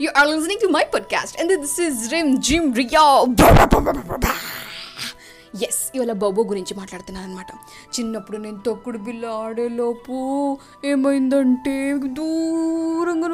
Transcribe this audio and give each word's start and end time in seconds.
You 0.00 0.10
are 0.14 0.26
listening 0.26 0.58
to 0.60 0.68
my 0.68 0.84
podcast, 0.84 1.38
and 1.38 1.50
this 1.52 1.78
is 1.78 2.10
Rim 2.12 2.28
Jim 2.40 2.72
Rio. 2.72 3.06
Yes 5.66 5.78
ఇవాళ 5.94 6.12
బాబో 6.22 6.40
గురించి 6.50 6.72
మాట్లాడుతున్నాను 6.74 7.26
అనమాట 7.28 7.50
చిన్నప్పుడు 7.94 8.36
నేను 8.36 8.58
తొక్కుడు 8.66 8.98
బిల్ల 8.98 9.24
ఆడేలోపు 9.44 10.16
ఏమైందంటే 10.84 11.74
దూ 12.18 12.26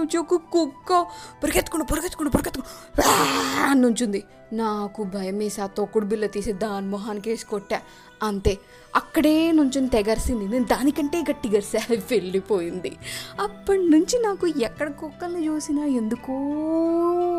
నుంచి 0.06 0.16
ఒక 0.16 0.42
కుక్క 0.52 1.06
పరిగెత్తుకుని 1.44 1.84
పరిగెత్తుకుని 1.84 2.30
పరిగెత్తుకుని 2.30 3.80
నుంచుంది. 3.80 4.24
నాకు 4.52 5.02
భయం 5.02 5.38
వేసి 5.38 5.60
ఆ 5.60 5.66
తొక్కుడు 5.66 6.04
బిల్ల 6.04 6.26
తీసి 6.26 6.52
దాని 6.52 6.86
మొహానికి 6.86 7.30
వేసి 7.30 7.46
కొట్టా. 7.46 7.80
అంతే. 8.22 8.58
అక్కడే 8.96 9.52
నుంచుని 9.52 9.88
తెగరిసింది. 9.88 10.48
నేను 10.48 10.64
దానికంటే 10.64 11.20
గట్టి 11.20 11.48
గరిసే 11.48 11.78
అది 11.78 11.96
వెళ్ళిపోయింది. 11.96 12.96
అప్పటి 13.40 13.78
నుంచి 13.78 14.22
నాకు 14.22 14.46
ఎక్కడ 14.46 14.90
కుక్కల్ని 14.90 15.46
చూసినా 15.46 15.84
ఎందుకో 15.84 16.32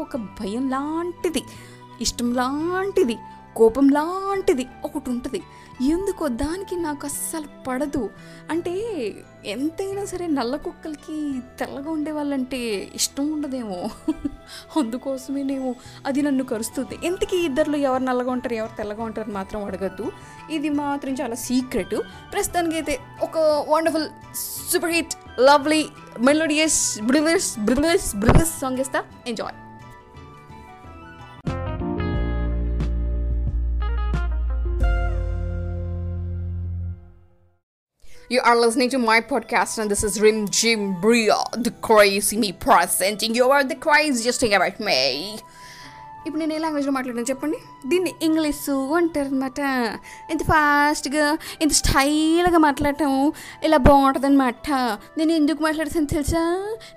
ఒక 0.01 0.17
భయం 0.17 0.69
లాంటిది. 0.69 1.43
ఇష్టం 2.01 2.33
లాంటిది. 2.33 3.17
కోపం 3.57 3.89
లాంటిది 3.89 4.67
ఒకటి 4.85 5.09
ఉంటుంది. 5.09 5.43
ఎందుకో 5.81 6.27
దానికి 6.27 6.75
నాకు 6.75 7.05
అస్సలు 7.05 7.63
పడదు. 7.67 8.09
అంటే 8.51 8.73
ఎంతైనా 9.45 10.05
సరే 10.05 10.27
నల్ల 10.27 10.55
కుక్కలకి 10.55 11.39
తెల్లగా 11.59 11.91
ఉండే 11.91 12.11
వాళ్ళంటే 12.11 12.57
ఇష్టం 12.95 13.31
ఉండదేమో. 13.31 13.89
అందుకోసమేనేమో 14.79 15.75
అది 16.05 16.21
నన్ను 16.21 16.43
కరుస్తుంది. 16.43 16.97
ఎందుకు 17.03 17.35
ఇద్దరిలో 17.35 17.77
ఎవరు 17.77 18.03
నల్లగా 18.03 18.31
ఉంటారు 18.31 18.53
ఎవరు 18.53 18.77
తెల్లగా 18.77 19.03
ఉంటారు 19.03 19.31
మాత్రం 19.31 19.65
అడగద్దు. 19.65 20.11
ఇది 20.51 20.69
మాత్రం 20.69 21.13
చాలా 21.13 21.35
సీక్రెట్. 21.35 21.95
ప్రస్తుతానికి 22.33 22.75
అయితే 22.75 22.99
ఒక 23.21 23.37
wonderful 23.69 24.09
super 24.73 24.91
hit 24.91 25.15
lovely 25.39 25.85
melodious 26.19 27.01
brilliant 27.01 27.59
brilliant 27.59 28.15
brilliant 28.15 28.59
song 28.59 28.77
ఇస్తా 28.77 29.03
enjoy. 29.27 29.66
You 38.29 38.41
are 38.41 38.59
listening 38.59 38.89
to 38.89 38.97
my 38.97 39.21
podcast, 39.21 39.77
and 39.77 39.89
this 39.89 40.03
is 40.03 40.19
Rim 40.19 40.49
Jim 40.49 40.99
Bria, 40.99 41.37
the 41.53 41.71
crazy 41.71 42.35
me 42.35 42.51
presenting 42.51 43.33
you 43.33 43.49
are 43.49 43.63
the 43.63 43.75
craziest 43.75 44.41
thing 44.41 44.53
about 44.53 44.81
me. 44.81 45.39
ఇప్పుడు 46.27 46.39
నేను 46.39 46.53
ఏ 46.53 46.57
లాంగ్వేజ్లో 46.57 46.91
మాట్లాడాను 46.91 47.25
చెప్పండి? 47.29 47.57
దీన్ని 47.87 48.11
English 48.21 48.69
అంటారు 48.69 49.27
అనమాట 49.27 49.59
ఇంత 50.31 50.43
ఫాస్ట్గా 50.43 51.37
ఇంత 51.61 51.71
స్టైల్గా 51.71 52.57
మాట్లాడటం 52.57 53.31
ఇలా 53.63 53.77
బాగుంటుందన్నమాట. 53.77 54.69
నేను 55.17 55.31
ఎందుకు 55.31 55.63
మాట్లాడుతాను 55.63 56.05
తెలుసా? 56.05 56.43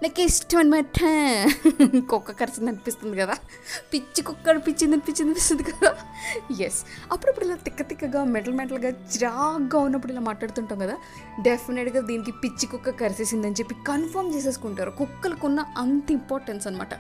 నాకు 0.03 0.21
ఇష్టం 0.21 0.59
అనమాట 0.59 1.01
కుక్క 2.11 2.31
కరిచింది 2.33 2.71
అనిపిస్తుంది 2.71 3.17
కదా. 3.17 3.37
పిచ్చి 3.93 4.23
కుక్క 4.23 4.51
పిచ్చింది 4.51 4.95
అనిపించింది 4.95 5.23
అనిపిస్తుంది 5.23 5.63
కదా. 5.63 5.95
ఎస్ 6.61 6.85
అప్పుడప్పుడు 7.13 7.45
ఇలా 7.45 7.55
తిక్క 7.55 7.83
తిక్కగా 7.83 8.25
మెటల్ 8.25 8.55
మెటల్గా 8.55 8.89
చిరాగ్గా 8.89 9.79
ఉన్నప్పుడు 9.81 10.13
ఇలా 10.13 10.21
మాట్లాడుతుంటాం 10.21 10.79
కదా. 10.79 10.97
డెఫినెట్గా 11.43 12.01
దీనికి 12.01 12.33
పిచ్చి 12.33 12.67
కుక్క 12.67 12.91
కరిసేసిందని 12.91 13.53
చెప్పి 13.53 13.75
కన్ఫర్మ్ 13.89 14.35
చేసేసుకుంటారు. 14.35 14.91
కుక్కలకున్న 14.91 15.65
అంత 15.79 16.11
ఇంపార్టెన్స్ 16.11 16.67
అనమాట 16.67 16.95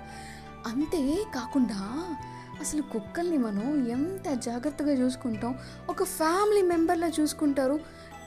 అంతే 0.66 1.25
కాకుండా 1.34 2.08
అసలు 2.61 2.83
కుక్కల్ని 2.83 3.39
మనం 3.39 3.89
ఎంత 3.89 4.34
జాగ్రత్తగా 4.34 4.92
చూసుకుంటాం? 4.92 5.58
ఒక 5.91 6.05
ఫ్యామిలీ 6.05 6.62
మెంబర్లా 6.62 7.06
చూసుకుంటారు. 7.20 7.80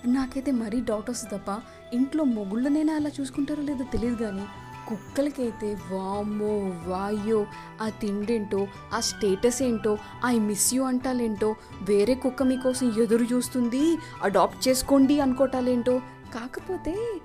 నాకైతే 0.06 0.52
మరీ 0.52 0.82
డౌట్ 0.82 1.10
వస్తుంది 1.10 1.36
తప్ప 1.36 1.62
ఇంట్లో 1.94 2.24
మొగుళ్ళనైనా 2.24 2.96
అలా 2.96 3.12
చూసుకుంటారో 3.22 3.62
లేదో 3.62 3.84
తెలియదు 3.84 4.16
కానీ 4.16 4.46
కుక్కలకైతే 4.88 5.78
వామ్మో 5.92 6.72
వాయో 6.92 7.46
ఆ 7.82 7.90
తిండేంటో 7.90 8.68
ఆ 8.94 9.00
స్టేటస్ 9.00 9.62
ఏంటో 9.62 9.98
ఐ 10.26 10.40
మిస్ 10.40 10.74
యూ 10.74 10.84
అంటాలేంటో 10.84 11.56
వేరే 11.82 12.16
కుక్క 12.16 12.44
మీకోసం 12.44 12.94
ఎదురు 13.02 13.24
చూస్తుంది 13.24 13.98
అడాప్ట్ 14.24 14.68
చేసుకోండి 14.68 15.20
అనుకోవటాలేంటో 15.20 16.02
కాకపోతే 16.34 17.22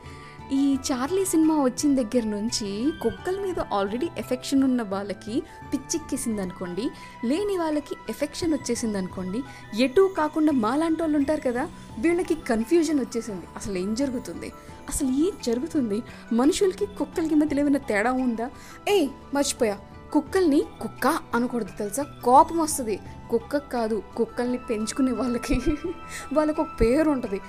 ఈ 0.52 0.76
చార్లీ 0.92 1.24
సినిమా 1.24 1.62
వచ్చిన 1.62 1.94
దగ్గర 1.94 2.24
నుంచి 2.24 2.92
కుక్కల 3.02 3.40
మీద 3.40 3.60
ఆల్రెడీ 3.60 4.08
ఎఫెక్షన్ 4.18 4.64
ఉన్న 4.64 4.82
వాళ్ళకి 4.82 5.42
పిచ్చెక్కేసింది 5.72 6.42
అనుకోండి 6.42 6.90
లేని 7.24 7.56
వాళ్ళకి 7.56 7.96
ఎఫెక్షన్ 8.08 8.52
వచ్చేసింది 8.54 8.98
అనుకోండి 8.98 9.42
ఎటు 9.78 10.14
కాకుండా 10.18 10.52
మాలాంటి 10.52 11.02
వాళ్ళు 11.02 11.18
ఉంటారు 11.18 11.40
కదా 11.40 11.68
వీళ్ళకి 11.98 12.34
కన్ఫ్యూజన్ 12.34 13.00
వచ్చేసింది. 13.00 13.46
అసలు 13.56 13.78
ఏం 13.78 13.94
జరుగుతుంది? 13.94 14.52
అసలు 14.88 15.08
ఏం 15.08 15.32
జరుగుతుంది? 15.44 16.02
మనుషులకి 16.32 16.86
కుక్కలకి 16.86 17.34
మధ్యలో 17.34 17.60
ఏమైనా 17.60 17.78
తేడా 17.78 18.12
ఉందా? 18.12 18.50
ఏ 18.88 19.08
మర్చిపోయా. 19.34 19.78
కుక్కల్ని 20.12 20.64
కుక్క 20.80 21.06
అనకూడదు 21.34 21.78
తెలుసా? 21.78 22.06
కోపం 22.24 22.58
వస్తుంది. 22.58 23.00
కుక్క 23.30 23.56
కాదు 23.56 24.02
కుక్కల్ని 24.16 24.58
పెంచుకునే 24.58 25.12
వాళ్ళకి. 25.12 25.60
వాళ్ళకు 26.32 26.62
ఒక 26.62 26.68
పేరు 26.80 27.10
ఉంటుంది. 27.10 27.40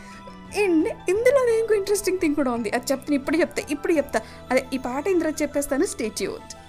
అండ్ 0.58 0.88
ఇందులో 1.10 1.58
ఇంకో 1.60 1.74
ఇంట్రెస్టింగ్ 1.74 2.20
థింగ్ 2.20 2.36
కూడా 2.36 2.52
ఉంది. 2.52 2.70
అది 2.70 2.86
చెప్తాను 2.92 3.16
ఇప్పుడు 3.16 3.38
చెప్తా 3.38 3.64
ఇప్పుడు 3.70 3.94
చెప్తా. 3.94 4.22
అదే 4.52 4.66
ఈ 4.74 4.78
పాట 4.78 5.08
ఇందులో 5.08 5.30
చెప్పేస్తాను 5.30 5.86
stay tuned 5.86 6.60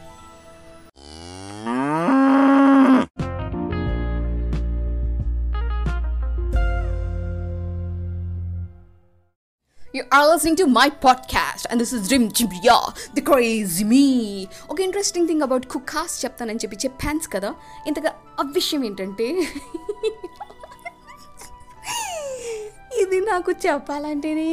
You 9.94 10.02
are 10.16 10.26
listening 10.32 10.56
to 10.56 10.66
my 10.66 10.88
podcast, 11.04 11.64
and 11.70 11.80
this 11.80 11.92
is 11.96 12.12
Rim 12.12 12.28
Jimbriya, 12.30 12.76
the 13.16 13.22
crazy 13.28 13.84
me. 13.92 14.46
ఒక 14.70 14.80
ఇంట్రెస్టింగ్ 14.80 15.28
థింగ్ 15.28 15.42
అబౌట్ 15.42 15.66
కుక్కాస్ 15.66 16.24
చెప్తానని 16.24 16.58
చెప్పి 16.58 16.76
చెప్పాన్స్ 16.76 17.28
కదా. 17.32 17.54
ఇంతగా 17.86 18.14
ఆ 18.40 18.42
విషయం 18.42 18.84
ఏంటంటే 18.84 19.26
ఇది 23.10 23.21
నాకు 23.26 23.50
చెప్పాలంటేనే 23.65 24.48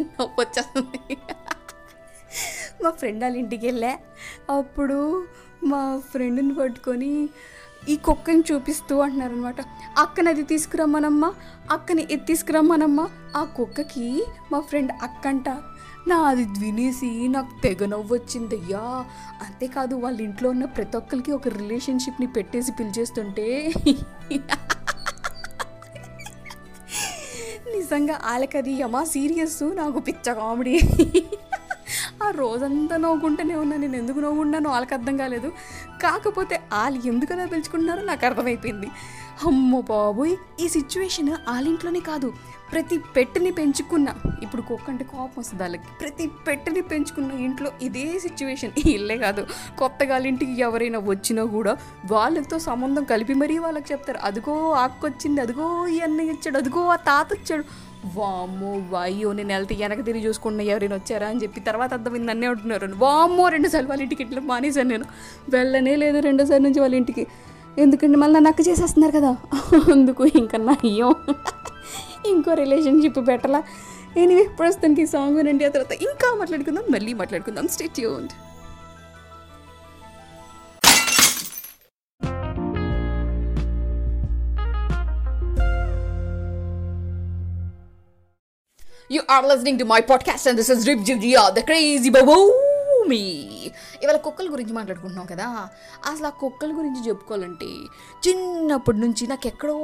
నొప్పి 0.00 0.38
వచ్చేస్తుంది 0.40 1.00
మా 2.82 2.90
ఫ్రెండ్ 2.90 3.20
వాళ్ళ 3.24 3.36
ఇంటికి 3.36 3.64
వెళ్ళా. 3.66 3.90
అప్పుడు 4.50 4.96
మా 5.64 5.80
ఫ్రెండ్ని 6.10 6.54
పట్టుకొని 6.54 7.10
ఈ 7.88 7.94
కుక్కని 7.96 8.42
చూపిస్తూ 8.50 8.94
అంటున్నారనమాట 9.00 9.60
అక్కని 9.98 10.28
అది 10.28 10.42
తీసుకురమ్మనమ్మా 10.42 11.30
అక్కని 11.70 12.02
ఇది 12.02 12.24
తీసుకురమ్మనమ్మా. 12.24 13.06
ఆ 13.36 13.42
కుక్కకి 13.56 14.08
మా 14.52 14.60
ఫ్రెండ్ 14.60 14.92
అక్కంట 15.02 15.48
నా 16.08 16.16
అది 16.22 16.44
వినేసి 16.60 17.10
నాకు 17.28 17.52
తెగ 17.62 17.86
నవ్వు 17.86 18.12
వచ్చిందయ్యా 18.14 18.84
అంతేకాదు 19.44 19.94
వాళ్ళ 19.94 20.20
ఇంట్లో 20.20 20.48
ఉన్న 20.50 20.64
ప్రతి 20.76 20.96
ఒక్కరికి 20.96 21.32
ఒక 21.32 21.48
రిలేషన్షిప్ని 21.58 22.26
పెట్టేసి 22.26 22.72
పిలిచేస్తుంటే 22.72 23.46
నిజంగా 27.82 28.16
వాళ్ళకది 28.24 28.74
అమ్మా 28.82 29.04
సీరియస్? 29.14 29.62
నాకు 29.74 29.98
పిచ్చ 30.08 30.26
కామెడీ. 30.34 30.74
ఆ 32.24 32.28
రోజంతా 32.30 32.96
నవ్వుకుంటూనే 32.96 33.54
ఉన్నాను 33.54 33.82
నేను 33.82 33.96
ఎందుకు 33.96 34.18
నవ్వుకున్నానో 34.24 34.68
వాళ్ళకి 34.70 34.94
అర్థం 34.94 35.16
కాలేదు. 35.16 35.48
కాకపోతే 36.02 36.56
వాళ్ళు 36.72 37.00
ఎందుకలా 37.06 37.44
పిలుచుకుంటున్నారో 37.46 38.02
నాకు 38.02 38.24
అర్థమైపోయింది. 38.26 38.88
అమ్మో 39.46 39.80
బాబోయ్ 39.80 40.36
ఈ 40.60 40.68
సిచ్యువేషన్ 40.68 41.30
వాళ్ళింట్లోనే 41.30 42.00
కాదు. 42.00 42.32
ప్రతి 42.72 42.98
పెట్టని 42.98 43.50
పెంచుకున్న 43.50 44.08
ఇప్పుడు 44.42 44.62
కుక్క 44.62 44.90
అంటే 44.90 45.04
కోపం 45.04 45.28
వస్తుంది 45.38 45.62
వాళ్ళకి. 45.62 45.82
ప్రతి 46.00 46.26
పెట్టని 46.26 46.80
పెంచుకున్న 46.80 47.32
ఇంట్లో 47.32 47.70
ఇదే 47.82 48.18
సిచ్యువేషన్ 48.18 48.88
ఇల్లే 48.88 49.16
కాదు. 49.16 49.46
కొత్తగా 49.78 50.12
వాళ్ళ 50.12 50.26
ఇంటికి 50.26 50.60
ఎవరైనా 50.60 50.98
వచ్చినా 50.98 51.44
కూడా 51.44 51.76
వాళ్ళతో 52.10 52.58
సంబంధం 52.58 53.04
కలిపి 53.04 53.34
మరీ 53.34 53.58
వాళ్ళకి 53.58 53.92
చెప్తారు. 53.92 54.18
అదిగో 54.22 54.70
ఆక్కొచ్చింది 54.70 55.40
అదిగో 55.40 55.86
ఈ 55.86 56.00
అన్నయ్య 56.00 56.30
ఇచ్చాడు 56.30 56.58
అదిగో 56.58 56.86
ఆ 56.86 56.96
తాత 56.96 57.28
వచ్చాడు. 57.32 57.64
వామ్మో 58.14 58.82
వాయ్యో 58.90 59.32
నేను 59.32 59.48
వెళ్తే 59.48 59.74
వెనక 59.74 60.04
తిరిగి 60.04 60.24
చూసుకున్నా 60.24 60.64
ఎవరైనా 60.64 60.96
వచ్చారా 60.96 61.28
అని 61.28 61.42
చెప్పి 61.42 61.60
తర్వాత 61.60 61.92
అర్థమైంది 61.92 62.30
అన్నీ 62.30 62.46
ఉంటున్నారు. 62.46 62.88
వామ్మో 62.98 63.48
రెండుసార్లు 63.48 63.88
వాళ్ళ 63.88 64.02
ఇంటికి 64.02 64.22
ఇట్లా 64.22 64.40
మానేశాను 64.40 64.88
నేను. 64.88 65.04
వెళ్ళనే 65.48 65.96
లేదు 65.96 66.18
రెండోసారి 66.18 66.62
నుంచి 66.62 66.80
వాళ్ళ 66.80 66.94
ఇంటికి. 66.94 67.26
ఎందుకంటే 67.78 68.18
మళ్ళీ 68.18 68.40
నాకు 68.40 68.62
చేసేస్తున్నారు 68.62 69.12
కదా? 69.12 69.36
అందుకు 69.92 70.24
ఇంకా 70.24 70.58
అయ్యో 70.58 71.14
ఇంకో 72.26 72.54
రిలేషన్షిప్ 72.54 73.28
పెట్టలా? 73.28 73.62
ఎనీవే 74.16 74.48
ప్రస్తుతానికి 74.58 75.06
సాంగ్ 75.06 75.36
వినండి 75.36 75.64
ఆ 75.64 75.68
తర్వాత 75.68 75.92
ఇంకా 75.92 76.34
మాట్లాడుకుందాం 76.38 76.84
మళ్ళీ 76.90 77.14
మాట్లాడుకుందాం. 77.14 77.68
Stay 77.68 78.00
tuned 78.00 78.30
You 89.10 89.20
are 89.20 89.44
listening 89.48 89.78
to 89.78 89.84
my 89.84 90.00
podcast, 90.00 90.46
and 90.46 90.58
this 90.58 90.70
is 90.70 90.86
Rip 90.86 91.00
Julia, 91.04 91.52
the 91.54 91.62
crazy 91.62 92.10
babu. 92.10 92.61
మీ 93.08 93.18
ఇవాళ 94.02 94.16
కుక్కల 94.16 94.52
గురించి 94.52 94.72
మాట్లాడుకుంటున్నాం 94.72 95.26
కదా. 95.26 95.68
అసలు 96.06 96.26
ఆ 96.26 96.30
కుక్కల 96.30 96.70
గురించి 96.70 97.08
చెప్పుకోవాలంటే 97.08 97.66
చిన్నప్పటి 98.28 98.98
నుంచి 98.98 99.26
నాకు 99.26 99.46
ఎక్కడో 99.46 99.76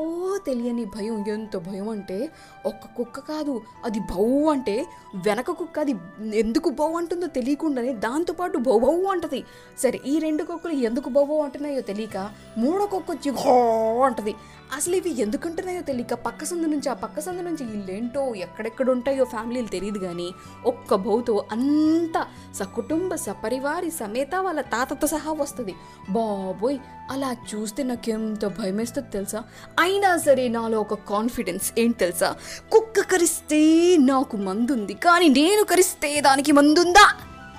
తెలియని 0.46 0.84
భయం 0.84 1.24
ఎంత 1.28 1.56
భయం 1.56 1.88
అంటే 1.88 2.30
ఒక్క 2.66 2.86
కుక్క 2.96 3.20
కాదు 3.20 3.62
అది 3.84 4.00
బౌ 4.00 4.52
అంటే 4.52 4.86
వెనక 5.14 5.50
కుక్క 5.50 5.78
అది 5.78 5.94
ఎందుకు 6.34 6.70
బౌ 6.70 6.92
అంటుందో 6.92 7.26
తెలియకుండానే 7.26 7.92
దాంతోపాటు 7.92 8.58
బౌ 8.58 8.78
బౌ 8.78 9.04
అంటది. 9.04 9.44
సరే 9.78 10.00
ఈ 10.06 10.18
రెండు 10.18 10.42
కుక్కలు 10.42 10.72
ఎందుకు 10.72 11.08
బౌ 11.08 11.24
బౌ 11.24 11.40
అంటున్నాయో 11.40 11.80
తెలియక 11.80 12.30
మూడో 12.58 12.86
కుక్క 12.86 13.10
వచ్చి 13.10 13.30
హో 13.30 13.54
అంటది. 14.02 14.34
అసలు 14.76 14.96
ఇవి 14.96 15.22
ఎందుకుంటున్నాయో 15.22 15.82
తెలియక 15.82 16.14
పక్క 16.14 16.44
సందు 16.44 16.66
నుంచి 16.66 16.88
ఆ 16.88 16.92
పక్క 16.92 17.20
సందు 17.20 17.42
నుంచి 17.42 17.64
వీళ్ళేంటో 17.64 18.34
ఎక్కడెక్కడ 18.34 18.90
ఉంటాయో 18.90 19.24
ఫ్యామిలీలు 19.24 19.66
తెలియదు 19.66 19.98
కానీ 19.98 20.34
ఒక్క 20.66 20.94
బౌతో 20.94 21.44
అంత 21.52 22.26
సకుటుంబ 22.54 23.14
సపరివారి 23.14 23.90
సమేత 23.90 24.34
వాళ్ళ 24.34 24.60
తాతతో 24.60 25.06
సహా 25.06 25.32
వస్తుంది. 25.32 25.74
బాబోయ్! 26.10 26.78
అలా 27.10 27.36
చూస్తే 27.54 27.82
నాకు 27.82 28.10
ఎంత 28.10 28.46
భయమేస్తుంది 28.46 29.10
తెలుసా? 29.10 29.44
అయినా 29.80 30.16
సరే 30.16 30.48
నాలో 30.48 30.80
ఒక 30.80 30.94
కాన్ఫిడెన్స్ 30.94 31.72
ఏంటి 31.78 31.98
తెలుసా? 31.98 32.36
కుక్క 32.70 33.00
కరిస్తే 33.00 33.96
నాకు 33.96 34.36
మందుంది 34.36 34.94
కానీ 34.94 35.28
నేను 35.28 35.64
కరిస్తే 35.64 36.20
దానికి 36.20 36.52
మందుందా? 36.52 37.06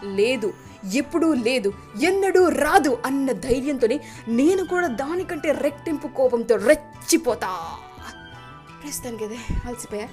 లేదు. 0.04 0.54
ఎప్పుడూ 0.94 1.34
లేదు 1.34 1.74
ఎన్నడూ 2.02 2.50
రాదు 2.50 2.98
అన్న 3.06 3.32
ధైర్యంతోనే 3.32 4.00
నేను 4.28 4.66
కూడా 4.66 4.88
దానికంటే 4.88 5.52
రెట్టింపు 5.52 6.08
కోపంతో 6.08 6.56
రెచ్చిపోతా. 6.56 7.48
ప్రస్తుతానికి 8.84 9.26
అదే 9.26 9.38
అలసిపోయా. 9.66 10.08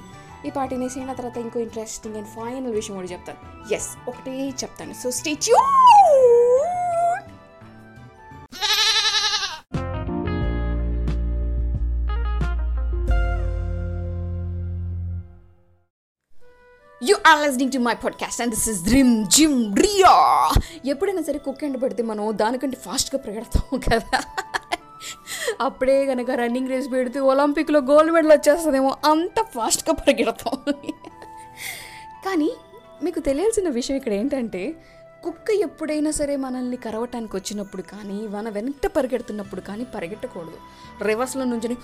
ఈ 0.47 0.51
పాట 0.51 0.75
నేసిన 0.75 1.13
తర్వాత 1.13 1.37
ఇంకో 1.37 1.61
ఇంట్రెస్టింగ్ 1.61 2.17
అండ్ 2.17 2.29
ఫైనల్ 2.29 2.73
విషయం 2.73 2.97
కూడా 2.97 3.09
చెప్తాను. 3.09 3.75
ఎస్ 3.75 3.89
ఒకటే 4.09 4.49
చెప్తాను. 4.49 4.93
So 4.93 5.11
stay tuned 5.11 5.57
you 17.02 17.16
are 17.26 17.46
listening 17.46 17.72
to 17.72 17.78
my 17.78 17.94
podcast 17.94 18.43
and 18.43 18.54
this 18.54 18.69
is 18.69 18.84
dream 18.84 19.26
జిమ్ 19.26 19.76
రియా 19.76 20.52
ఎప్పుడైనా 20.84 21.22
సరే 21.22 21.38
కుక్ 21.38 21.64
ఎండ 21.64 21.76
పడితే 21.76 22.02
మనం 22.02 22.32
దానికంటే 22.34 22.76
ఫాస్ట్గా 22.76 23.20
పరిగెడతాం 23.22 23.78
కదా. 23.78 24.25
అప్పుడే 25.60 26.06
కనుక 26.06 26.31
రన్నింగ్ 26.31 26.69
రేస్ 26.69 26.93
పెడితే 26.93 27.20
ఒలింపిక్లో 27.20 27.81
గోల్డ్ 27.81 28.12
మెడల్ 28.12 28.32
వచ్చేస్తుందేమో 28.32 28.96
అంత 29.04 29.43
ఫాస్ట్గా 29.43 29.94
పరిగెడతాం. 29.94 30.72
కానీ 32.25 32.50
మీకు 33.02 33.20
తెలియాల్సిన 33.20 33.69
విషయం 33.69 33.96
ఇక్కడ 33.96 34.12
ఏంటంటే 34.12 34.75
కుక్క 35.25 35.50
ఎప్పుడైనా 35.50 36.10
సరే 36.10 36.37
మనల్ని 36.37 36.76
కరవటానికి 36.76 37.37
వచ్చినప్పుడు 37.37 37.82
కానీ 37.82 38.28
మన 38.28 38.48
వెంట 38.48 38.87
పరిగెడుతున్నప్పుడు 38.87 39.60
కానీ 39.60 39.84
పరిగెట్టకూడదు. 39.84 40.58
రివర్స్లో 41.04 41.44
నుంచి 41.44 41.76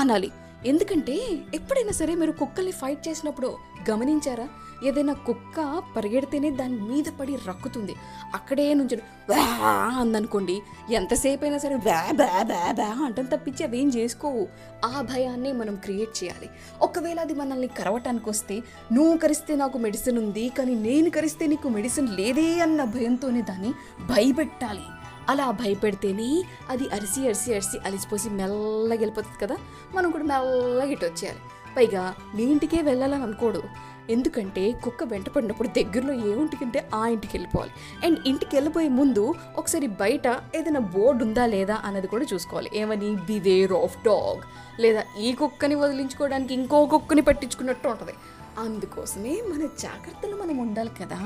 అనాలి. 0.00 0.30
ఎందుకంటే 0.66 1.18
ఎప్పుడైనా 1.54 1.92
సరే 1.92 2.14
మీరు 2.14 2.32
కుక్కల్ని 2.32 2.72
ఫైట్ 2.72 3.08
చేసినప్పుడు 3.08 3.56
గమనించారా? 3.90 4.48
ఏదైనా 4.84 5.12
కుక్క 5.12 5.82
పరిగెడితేనే 5.96 6.50
దాని 6.50 6.80
మీద 6.80 7.04
పడి 7.20 7.36
రక్కుతుంది. 7.36 7.94
అక్కడే 8.34 8.74
నుంచి 8.74 8.96
వ్యా 9.28 9.68
అందనుకోండి 10.00 10.60
ఎంతసేపు 10.90 11.44
అయినా 11.44 11.58
సరే 11.58 11.74
వ్యా 11.74 12.12
బ్యా 12.12 12.42
బ్యా 12.42 12.72
బ్యా 12.72 13.04
అంటే 13.04 13.22
తప్పించి 13.22 13.64
అవేం 13.64 13.88
చేసుకోవు. 13.88 14.48
ఆ 14.84 15.00
భయాన్ని 15.00 15.52
మనం 15.52 15.76
క్రియేట్ 15.76 16.24
చేయాలి. 16.24 16.50
ఒకవేళ 16.82 17.20
అది 17.20 17.34
మనల్ని 17.34 17.68
కరవటానికి 17.68 18.30
వస్తే 18.30 18.62
నువ్వు 18.92 19.16
కరిస్తే 19.16 19.56
నాకు 19.56 19.78
మెడిసిన్ 19.78 20.18
ఉంది 20.18 20.52
కానీ 20.58 20.74
నేను 20.74 21.10
కరిస్తే 21.10 21.46
నీకు 21.46 21.68
మెడిసిన్ 21.68 22.08
లేదే 22.08 22.60
అన్న 22.60 22.84
భయంతోనే 22.84 23.42
దాన్ని 23.42 23.72
భయపెట్టాలి. 24.04 24.82
అలా 25.30 25.50
భయపెడితేనే 25.50 26.44
అది 26.70 26.88
అరిసి 26.88 27.20
అరిసి 27.24 27.52
అరిసి 27.52 27.78
అలిసిపోసి 27.84 28.30
మెల్లగా 28.30 28.98
వెళ్ళిపోతుంది 28.98 29.38
కదా. 29.44 29.56
మనం 29.94 30.10
కూడా 30.10 30.24
మెల్లగా 30.24 30.90
ఇటు 30.90 31.04
వచ్చేయాలి. 31.04 31.38
పైగా 31.76 32.14
మీ 32.34 32.42
ఇంటికే 32.42 32.82
వెళ్ళాలని 32.82 33.22
అనుకోడు. 33.22 33.62
ఎందుకంటే 34.10 34.72
కుక్క 34.72 35.04
వెంటపడినప్పుడు 35.04 35.68
దగ్గరలో 35.68 36.12
ఏ 36.12 36.32
ఇంటికంటే 36.40 36.88
ఆ 36.94 37.06
ఇంటికి 37.06 37.36
వెళ్ళిపోవాలి. 37.36 37.70
అండ్ 38.06 38.18
ఇంటికి 38.26 38.56
వెళ్ళిపోయే 38.56 38.88
ముందు 38.88 39.34
ఒకసారి 39.56 39.86
బయట 39.86 40.26
ఏదైనా 40.56 40.80
బోర్డు 40.80 41.24
ఉందా 41.24 41.46
లేదా 41.46 41.76
అన్నది 41.84 42.06
కూడా 42.06 42.26
చూసుకోవాలి. 42.34 42.70
ఏమని? 42.74 43.14
బిదేర్ 43.14 43.72
ఆఫ్ 43.72 43.96
డాగ్ 44.04 44.40
లేదా 44.80 45.02
ఈ 45.20 45.32
కుక్కని 45.32 45.74
వదిలించుకోవడానికి 45.74 46.54
ఇంకో 46.54 46.86
కుక్కని 46.86 47.22
పట్టించుకున్నట్టు 47.22 47.88
ఉంటుంది. 47.88 48.12
అందుకోసమే 48.60 49.42
మన 49.48 49.68
జాగ్రత్తలు 49.80 50.36
మనం 50.36 50.58
ఉండాలి 50.58 50.90
కదా. 51.02 51.18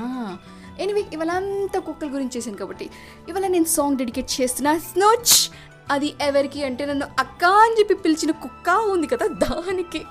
ఎనివే 0.79 1.03
ఇవాళ 1.13 1.31
అంతా 1.31 1.79
కుక్కల 1.79 2.13
గురించి 2.13 2.37
చేశాను 2.37 2.57
కాబట్టి 2.57 2.89
ఇవాళ 3.29 3.47
నేను 3.47 3.65
సాంగ్ 3.65 3.97
డెడికేట్ 3.97 4.41
చేస్తున్నా. 4.41 4.77
స్నోచ్ 4.77 5.51
అది 5.91 6.13
ఎవరికి 6.21 6.63
అంటే 6.63 6.85
నన్ను 6.85 7.07
అక్క 7.19 7.43
అని 7.45 7.79
చెప్పి 7.79 7.93
పిలిచిన 7.93 8.31
కుక్క 8.31 8.69
ఉంది 8.69 9.07
కదా 9.07 9.27
దానికి. 9.27 10.01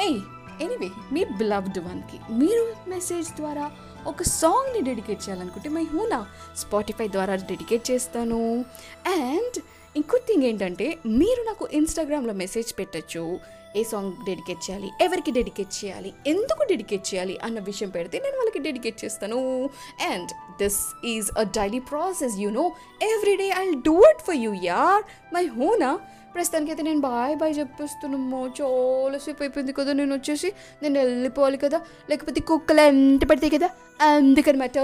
ఏయ్ 0.00 0.20
ఎనీవే 0.60 0.90
మీ 1.12 1.24
బిలవ్డ్ 1.24 1.78
వన్కి 1.78 2.18
మీరు 2.30 2.90
మెసేజ్ 2.90 3.28
ద్వారా 3.28 3.70
ఒక 4.06 4.22
సాంగ్ని 4.22 4.80
డెడికేట్ 4.80 5.28
చేయాలనుకుంటే 5.28 5.68
మై 5.68 5.82
హూనా 5.82 6.26
స్పాటిఫై 6.56 7.08
ద్వారా 7.08 7.34
డెడికేట్ 7.34 7.90
చేస్తాను. 7.90 8.64
అండ్ 9.06 9.62
ఇంకో 9.96 10.18
థింగ్ 10.18 10.42
ఏంటంటే 10.42 10.98
మీరు 11.06 11.42
నాకు 11.46 11.68
ఇన్స్టాగ్రామ్లో 11.72 12.32
మెసేజ్ 12.32 12.78
పెట్టచ్చు. 12.78 13.38
ఏ 13.76 13.82
సాంగ్ 13.82 14.12
డెడికేట్ 14.26 14.70
చేయాలి? 14.70 14.90
ఎవరికి 15.00 15.30
డెడికేట్ 15.30 15.84
చేయాలి? 15.84 16.12
ఎందుకు 16.26 16.66
డెడికేట్ 16.68 17.14
చేయాలి? 17.14 17.38
అన్న 17.42 17.58
విషయం 17.58 17.90
పెడితే 17.90 18.18
నేను 18.18 18.36
వాళ్ళకి 18.36 18.58
డెడికేట్ 18.58 19.04
చేస్తాను. 19.04 19.70
And 20.10 20.30
this 20.62 21.06
is 21.06 21.38
a 21.38 21.42
daily 21.42 21.78
process 21.78 22.34
you 22.38 22.50
know 22.50 22.72
every 23.02 23.36
day 23.36 23.48
I 23.48 23.74
do 23.86 23.98
it 24.00 24.22
for 24.22 24.36
you 24.36 24.52
యార్ 24.62 25.34
మై 25.34 25.46
హోనా 25.46 26.00
ప్రస్తుతానికైతే 26.34 26.82
నేను 26.82 27.00
బాయ్ 27.00 27.36
బాయ్ 27.36 27.58
చెప్పేస్తున్నాము 27.58 28.52
చాలాసేపు 28.60 29.42
అయిపోయింది 29.42 29.72
కదా 29.72 29.92
నేను 29.92 30.14
వచ్చేసి. 30.14 30.52
నేను 30.82 31.00
వెళ్ళిపోవాలి 31.00 31.56
కదా. 31.56 31.80
లేకపోతే 32.10 32.40
కుక్కలు 32.40 32.80
ఎంత 32.80 33.24
పడతాయి 33.30 33.58
కదా 33.58 33.70
అందుకనమాట. 34.00 34.78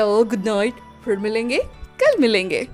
గుడ్ 0.00 0.46
నైట్ 0.46 0.74
ఫుడ్ 1.04 1.22
మిలింగే 1.22 1.58
కల్ 2.02 2.20
మిలింగే 2.20 2.66